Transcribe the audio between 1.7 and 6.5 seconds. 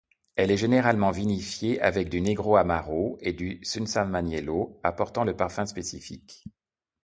avec du negroamaro et du susamaniello, apportant le parfum spécifique.